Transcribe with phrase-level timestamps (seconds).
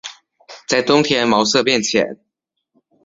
[0.67, 2.19] 在冬天毛色变浅。